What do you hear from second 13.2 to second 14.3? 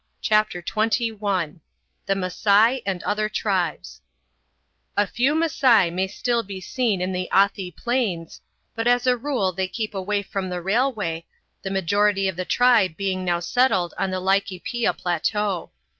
now settled on the